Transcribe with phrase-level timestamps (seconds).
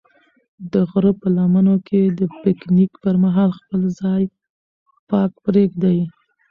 [0.71, 4.23] د غره په لمنو کې د پکنیک پر مهال خپل ځای
[5.09, 5.99] پاک پرېږدئ.